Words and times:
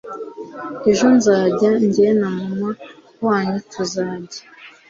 ejo 0.89 1.05
nzajya 1.15 1.71
njye 1.87 2.07
na 2.19 2.27
mama 2.37 2.69
wanyu 3.25 3.57
tuzajya 3.71 4.41